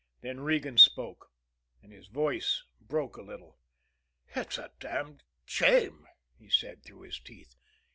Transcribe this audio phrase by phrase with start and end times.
[0.21, 1.31] Then Regan spoke
[1.83, 3.59] and his voice broke a little.
[4.35, 6.07] "It's a damned shame!"
[6.39, 7.55] he said, through his teeth.